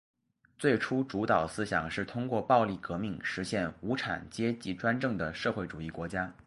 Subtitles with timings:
[0.57, 6.33] 最初主导思想是通过暴力革命实现无产阶级专政的社会主义国家。